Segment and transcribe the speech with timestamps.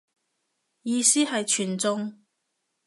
[0.81, 2.23] 意思係全中